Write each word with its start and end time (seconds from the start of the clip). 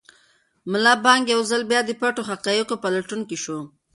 ملا 0.71 0.93
بانګ 1.05 1.23
یو 1.33 1.41
ځل 1.51 1.61
بیا 1.71 1.81
د 1.85 1.91
پټو 1.99 2.21
حقایقو 2.29 2.75
په 2.83 2.87
لټون 2.95 3.21
کې 3.29 3.37
شو. 3.43 3.59